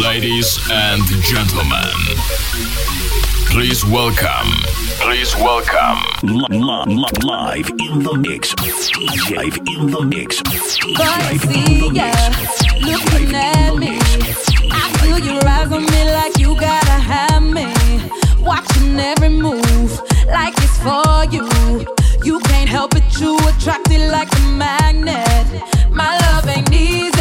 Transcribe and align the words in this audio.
Ladies 0.00 0.58
and 0.70 1.02
gentlemen, 1.22 1.92
please 3.50 3.84
welcome, 3.84 4.48
please 5.00 5.34
welcome, 5.36 5.98
live 6.22 7.68
in 7.68 8.02
the 8.02 8.14
mix, 8.18 8.54
live 9.30 9.56
in 9.58 9.90
the 9.90 10.02
mix, 10.02 10.42
live 10.98 11.44
in 11.44 11.80
the 11.80 11.90
ya, 11.92 12.10
looking 12.86 13.34
at 13.34 13.76
me, 13.76 13.98
I 14.70 14.92
feel 15.00 15.18
your 15.18 15.46
eyes 15.46 15.70
on 15.70 15.84
me 15.84 16.04
like 16.12 16.38
you 16.38 16.54
gotta 16.58 16.98
have 17.12 17.42
me, 17.42 17.66
watching 18.40 18.98
every 18.98 19.28
move 19.28 20.00
like 20.26 20.54
it's 20.58 20.78
for 20.78 21.24
you, 21.30 21.48
you 22.24 22.40
can't 22.40 22.68
help 22.68 22.92
but 22.92 23.20
you 23.20 23.36
attract 23.48 23.90
it 23.90 24.10
like 24.10 24.32
a 24.38 24.40
magnet, 24.48 25.46
my 25.90 26.18
love 26.18 26.48
ain't 26.48 26.72
easy. 26.72 27.11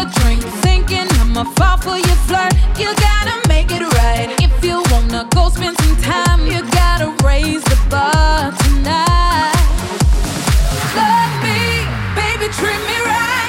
a 0.00 0.10
drink, 0.20 0.42
thinking 0.64 1.06
I'ma 1.20 1.44
fall 1.56 1.76
for 1.76 1.96
your 1.96 2.18
flirt. 2.28 2.52
You 2.78 2.88
gotta 3.08 3.36
make 3.48 3.70
it 3.70 3.82
right. 3.98 4.28
If 4.40 4.64
you 4.64 4.82
wanna 4.90 5.28
go 5.34 5.48
spend 5.50 5.76
some 5.78 5.96
time, 5.96 6.46
you 6.46 6.60
gotta 6.70 7.08
raise 7.24 7.62
the 7.64 7.78
bar 7.90 8.52
tonight. 8.64 9.66
Love 11.00 11.32
me, 11.44 11.60
baby, 12.16 12.46
treat 12.58 12.82
me 12.90 12.98
right. 13.12 13.39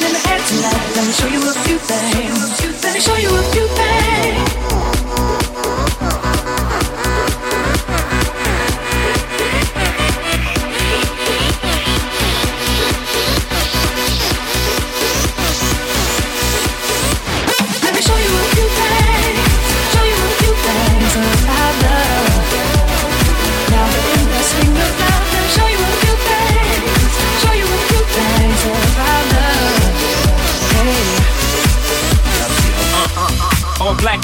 Let 0.00 1.06
me 1.06 1.12
show 1.12 1.28
you 1.28 1.38
a 1.38 1.52
few 1.62 1.78
things. 1.78 2.82
Let 2.82 2.94
me 2.94 3.00
show 3.00 3.16
you 3.16 3.28
a 3.28 3.42
few 3.52 3.68
things. 3.68 4.93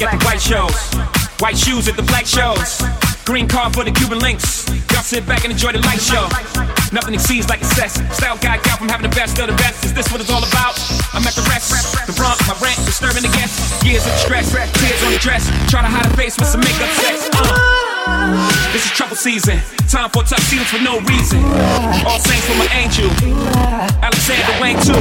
At 0.02 0.10
the 0.16 0.24
white 0.24 0.40
shows. 0.40 0.76
White 1.40 1.56
shoes 1.56 1.88
at 1.88 1.96
the 1.96 2.02
black 2.02 2.26
shows. 2.26 2.80
Green 3.24 3.46
car 3.46 3.70
for 3.72 3.84
the 3.84 3.92
Cuban 3.92 4.18
links. 4.18 4.68
Y'all 4.92 5.04
sit 5.04 5.26
back 5.26 5.44
and 5.44 5.52
enjoy 5.52 5.72
the 5.72 5.80
light 5.84 6.00
show. 6.00 6.24
Nothing 6.92 7.14
exceeds 7.14 7.48
like 7.48 7.60
excess. 7.60 8.00
Style 8.16 8.36
guy 8.38 8.56
got 8.64 8.78
from 8.78 8.88
having 8.88 9.08
the 9.08 9.14
best 9.14 9.38
of 9.38 9.46
the 9.48 9.56
best. 9.56 9.84
Is 9.84 9.92
this 9.94 10.10
what 10.10 10.20
it's 10.20 10.30
all 10.30 10.42
about? 10.42 10.74
I'm 11.12 11.24
at 11.26 11.34
the 11.36 11.44
rest. 11.52 11.72
The 12.06 12.12
front, 12.12 12.36
my 12.48 12.56
rent, 12.58 12.80
disturbing 12.84 13.22
the 13.22 13.32
guests. 13.36 13.60
Years 13.84 14.06
of 14.06 14.12
stress, 14.18 14.50
tears 14.50 15.00
on 15.04 15.12
the 15.12 15.20
dress. 15.20 15.46
Try 15.70 15.82
to 15.82 15.88
hide 15.88 16.06
a 16.06 16.12
face 16.16 16.36
with 16.38 16.48
some 16.48 16.60
makeup 16.60 16.90
sex. 16.96 17.28
Uh. 17.32 17.80
This 18.72 18.86
is 18.86 18.92
trouble 18.92 19.16
season. 19.16 19.60
Time 19.88 20.08
for 20.10 20.22
tough 20.24 20.40
tuxedos 20.40 20.68
for 20.70 20.82
no 20.82 21.00
reason. 21.00 21.44
All 22.06 22.18
saints 22.18 22.46
for 22.48 22.56
my 22.56 22.68
angel. 22.72 23.10
Alexander 24.02 24.54
Wang 24.60 24.76
too. 24.80 24.96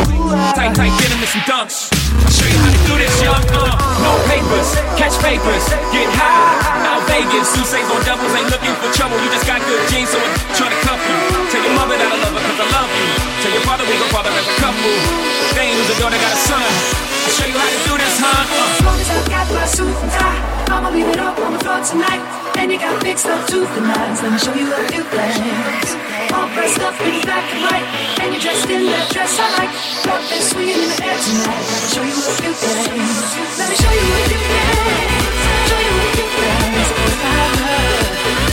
Tight, 0.53 0.75
tight 0.75 0.93
denim 0.99 1.19
and 1.19 1.29
some 1.29 1.45
dunks. 1.47 1.98
I'll 2.23 2.33
show 2.33 2.47
you 2.47 2.59
how 2.59 2.71
to 2.71 2.81
do 2.87 2.93
this, 2.99 3.13
young. 3.21 3.43
Uh, 3.51 3.71
no 4.03 4.11
papers, 4.27 4.69
catch 4.99 5.15
papers, 5.23 5.65
get 5.93 6.07
high. 6.15 6.87
Out 6.87 7.03
Vegas, 7.07 7.47
Sousa's 7.53 7.87
on 7.89 8.01
doubles, 8.03 8.31
ain't 8.35 8.49
looking 8.51 8.75
for 8.79 8.89
trouble. 8.95 9.17
You 9.19 9.29
just 9.31 9.47
got 9.47 9.59
good 9.63 9.81
genes, 9.89 10.09
so 10.09 10.17
I'm 10.19 10.33
trying 10.55 10.73
to 10.73 10.81
cuff 10.83 10.99
you. 10.99 11.17
Tell 11.51 11.63
your 11.63 11.75
mother 11.75 11.95
that 11.95 12.09
I 12.09 12.17
love 12.19 12.33
her, 12.35 12.43
cause 12.43 12.59
I 12.59 12.67
love 12.73 12.89
you. 12.91 13.07
Tell 13.43 13.53
your 13.53 13.65
father 13.65 13.83
we 13.87 13.95
go 13.97 14.07
father 14.11 14.31
as 14.33 14.45
a 14.47 14.55
couple. 14.59 14.93
They 15.55 15.71
ain't 15.71 15.77
lose 15.79 15.91
a 15.91 15.97
daughter, 15.99 16.19
got 16.19 16.33
a 16.33 16.41
son. 16.43 16.61
I'll 16.63 17.33
show 17.35 17.47
you 17.47 17.57
how 17.57 17.69
to 17.69 17.79
do 17.87 17.93
this, 17.97 18.15
huh? 18.19 18.58
I'ma 20.89 20.97
leave 20.97 21.13
it 21.13 21.19
all 21.19 21.37
on 21.43 21.53
the 21.53 21.59
floor 21.59 21.81
tonight. 21.85 22.21
And 22.57 22.71
you 22.71 22.79
got 22.79 23.01
big 23.03 23.17
stuff 23.17 23.47
too 23.47 23.65
for 23.65 23.81
nights. 23.81 24.23
Let 24.23 24.31
me 24.33 24.39
show 24.39 24.53
you 24.55 24.73
a 24.73 24.87
few 24.89 25.03
things. 25.03 25.93
All 26.33 26.49
dressed 26.49 26.81
up 26.81 26.99
in 27.01 27.21
black 27.21 27.45
and 27.53 27.61
white, 27.61 27.85
and 28.21 28.33
you're 28.33 28.41
dressed 28.41 28.69
in 28.69 28.85
that 28.87 29.11
dress 29.13 29.37
I 29.37 29.47
like. 29.61 29.69
Love 30.07 30.25
is 30.33 30.49
swinging 30.49 30.81
in 30.81 30.89
the 30.89 30.97
air 31.05 31.17
tonight. 31.21 31.61
Let 31.61 31.77
me 31.77 31.89
show 31.93 32.03
you 32.09 32.17
a 32.17 32.33
few 32.41 32.53
things. 32.57 33.21
Let 33.59 33.69
me 33.69 33.75
show 33.77 33.93
you 33.93 34.01
a 34.01 34.21
few 34.29 34.41
things. 34.49 34.89
Show 35.69 35.77
you 35.77 35.93
a 35.93 36.09
few 36.09 36.25
things 36.25 36.89
about 36.89 37.53
love. 37.61 38.48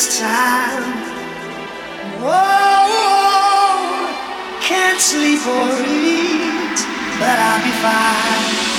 This 0.00 0.18
time. 0.18 0.82
Whoa, 2.22 3.60
can't 4.62 4.98
sleep 4.98 5.46
or 5.46 5.68
eat, 5.86 6.78
but 7.18 7.36
I'll 7.38 7.62
be 7.62 7.70
fine. 7.82 8.69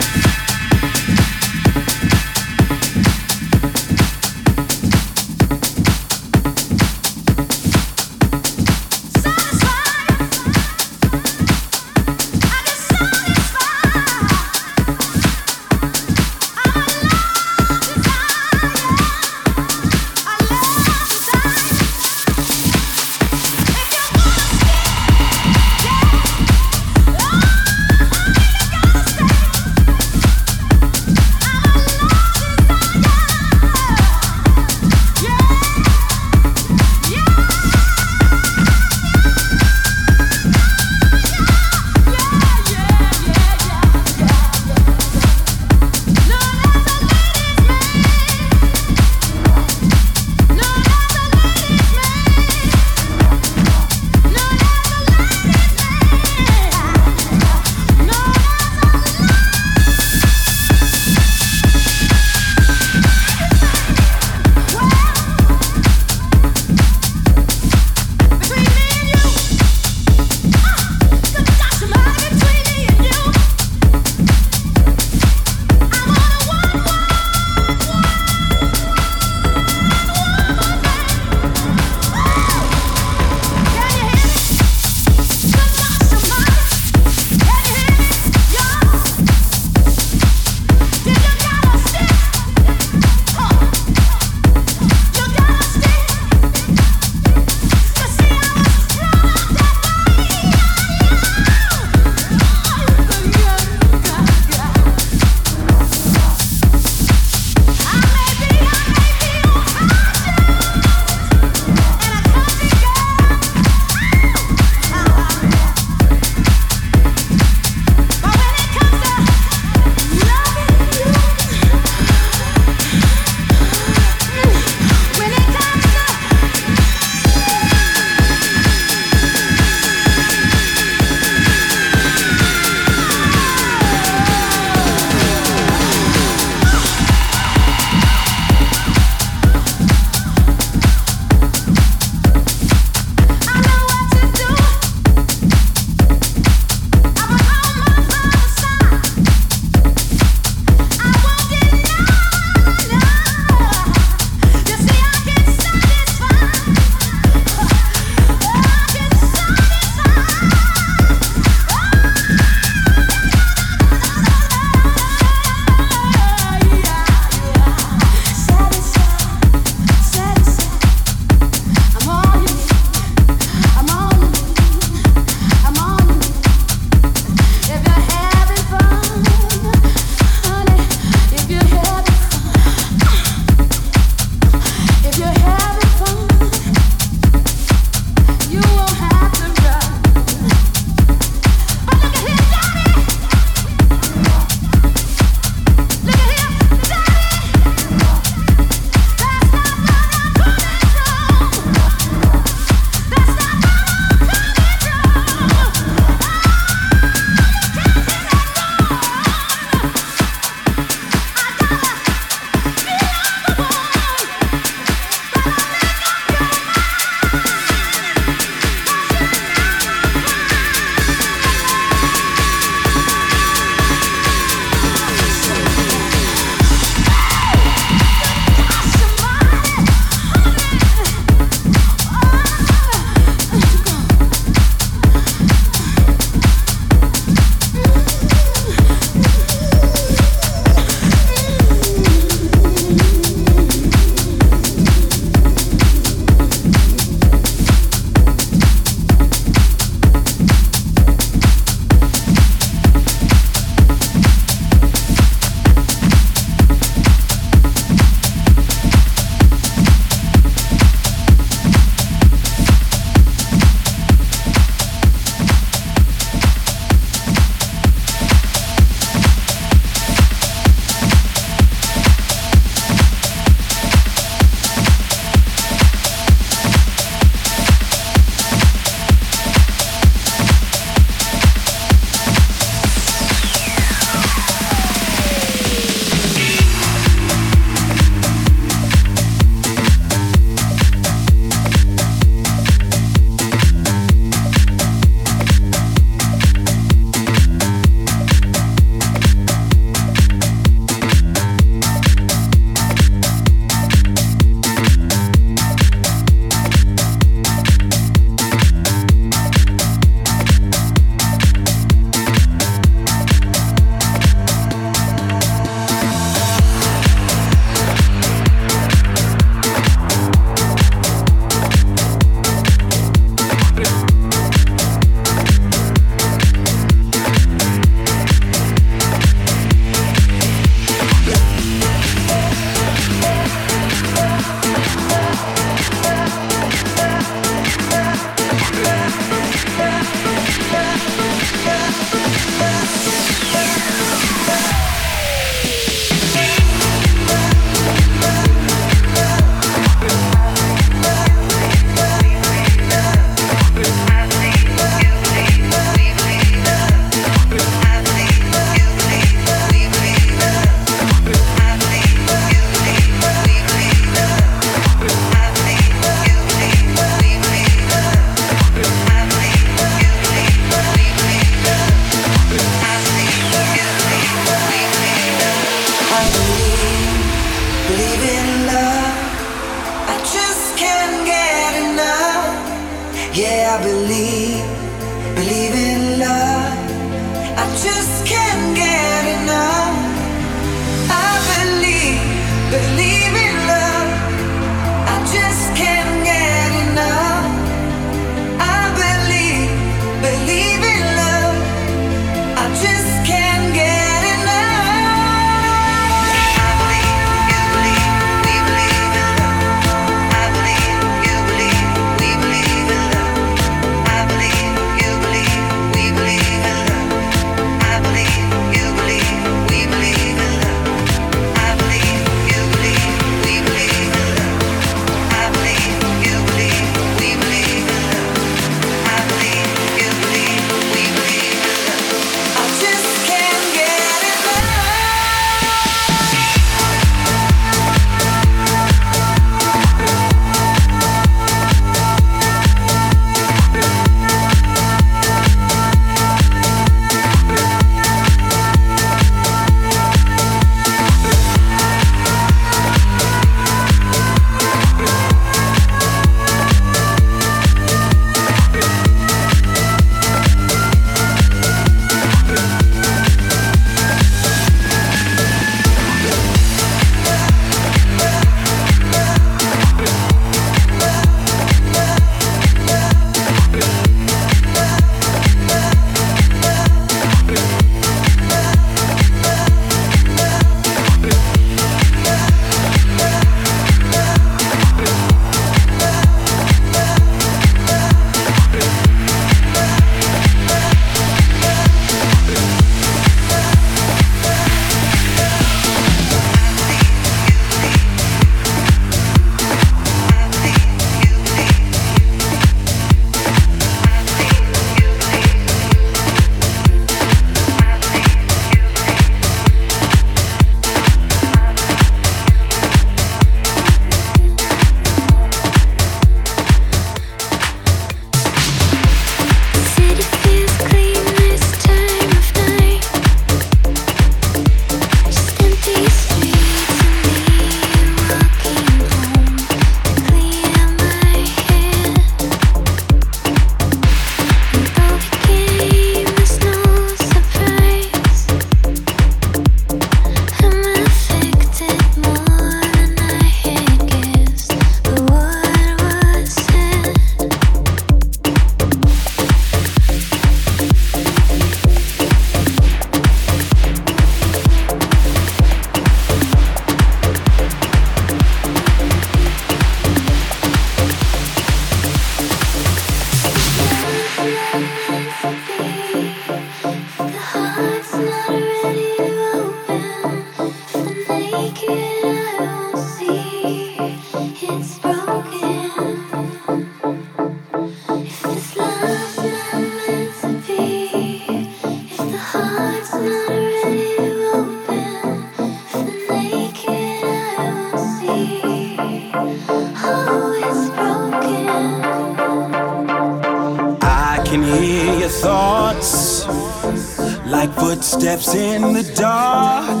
like 597.52 597.70
footsteps 597.74 598.54
in 598.54 598.94
the 598.94 599.02
dark. 599.14 600.00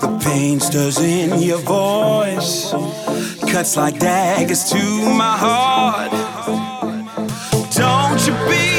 The 0.00 0.18
pain 0.24 0.58
stirs 0.58 0.98
in 0.98 1.40
your 1.40 1.58
voice, 1.58 2.72
cuts 3.52 3.76
like 3.76 4.00
daggers 4.00 4.64
to 4.70 4.82
my 5.16 5.36
heart. 5.38 6.10
Don't 7.72 8.26
you 8.26 8.34
be 8.50 8.75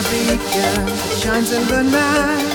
a 0.00 0.02
beacon 0.10 0.86
that 0.86 1.18
shines 1.22 1.52
in 1.52 1.66
the 1.68 1.82
night. 1.82 2.48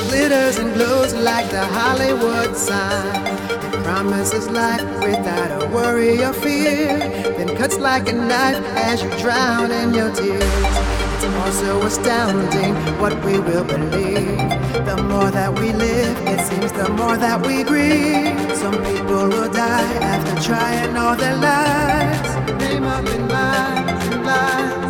It 0.00 0.08
glitters 0.10 0.58
and 0.58 0.74
glows 0.74 1.14
like 1.14 1.48
the 1.50 1.64
Hollywood 1.78 2.54
sign. 2.56 3.38
It 3.66 3.84
promises 3.84 4.48
life 4.48 4.84
without 5.00 5.50
a 5.62 5.66
worry 5.68 6.22
or 6.22 6.34
fear. 6.34 6.98
Then 7.36 7.56
cuts 7.56 7.78
like 7.78 8.08
a 8.08 8.12
knife 8.12 8.62
as 8.88 9.02
you 9.02 9.10
drown 9.18 9.70
in 9.70 9.94
your 9.94 10.12
tears. 10.12 10.74
It's 11.14 11.26
more 11.38 11.52
so 11.62 11.82
astounding 11.90 12.74
what 13.00 13.14
we 13.24 13.38
will 13.38 13.64
believe. 13.64 14.50
The 14.88 14.96
more 15.10 15.30
that 15.30 15.58
we 15.58 15.72
live, 15.72 16.16
it 16.32 16.40
seems 16.48 16.72
the 16.72 16.88
more 16.90 17.16
that 17.16 17.38
we 17.46 17.62
grieve. 17.62 18.56
Some 18.56 18.76
people 18.88 19.28
will 19.32 19.50
die 19.50 19.94
after 20.12 20.34
trying 20.48 20.96
all 20.96 21.16
their 21.16 21.36
lives. 21.36 22.30
Name 22.62 22.84
up 22.84 23.06
in 23.06 23.22
and 23.22 24.24
lines. 24.26 24.89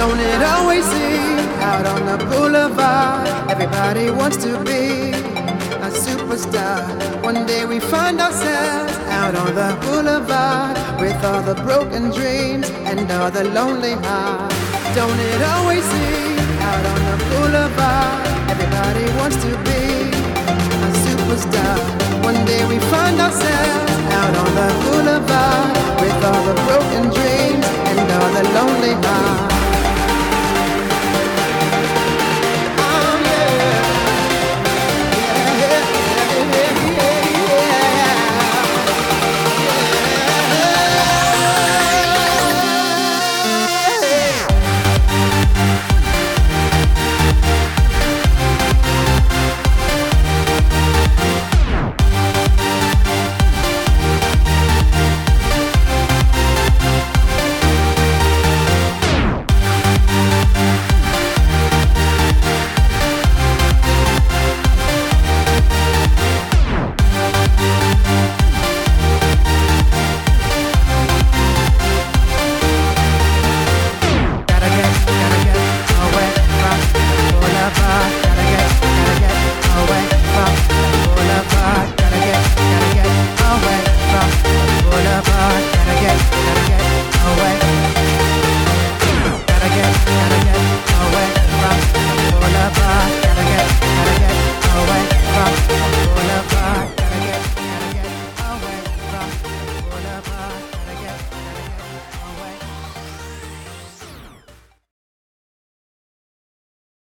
Don't 0.00 0.18
it 0.18 0.42
always 0.42 0.86
seem 0.86 1.38
out 1.60 1.84
on 1.84 2.06
the 2.06 2.24
boulevard? 2.24 3.28
Everybody 3.50 4.10
wants 4.10 4.38
to 4.38 4.56
be 4.64 5.12
a 5.86 5.90
superstar. 5.92 6.80
One 7.22 7.44
day 7.44 7.66
we 7.66 7.80
find 7.80 8.18
ourselves 8.18 8.96
out 9.20 9.34
on 9.34 9.54
the 9.54 9.76
boulevard 9.84 10.74
with 10.98 11.22
all 11.22 11.42
the 11.42 11.54
broken 11.66 12.10
dreams 12.16 12.70
and 12.88 13.12
all 13.12 13.30
the 13.30 13.44
lonely 13.44 13.92
hearts. 13.92 14.56
Don't 14.96 15.20
it 15.20 15.42
always 15.52 15.84
seem 15.84 16.38
out 16.64 16.84
on 16.92 17.00
the 17.10 17.16
boulevard? 17.28 18.26
Everybody 18.48 19.04
wants 19.20 19.36
to 19.44 19.50
be 19.68 19.84
a 20.86 20.90
superstar. 21.04 21.76
One 22.24 22.40
day 22.46 22.64
we 22.72 22.78
find 22.88 23.20
ourselves 23.20 23.92
out 24.16 24.34
on 24.42 24.50
the 24.60 24.68
boulevard 24.82 25.76
with 26.00 26.24
all 26.24 26.42
the 26.48 26.56
broken 26.68 27.02
dreams 27.12 27.66
and 27.88 28.00
all 28.16 28.30
the 28.32 28.44
lonely 28.56 28.94
hearts. 29.04 29.59